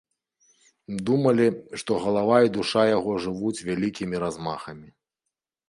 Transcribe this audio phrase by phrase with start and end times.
[1.09, 1.45] Думалі,
[1.83, 4.89] што галава і душа яго жывуць вялікімі размахамі.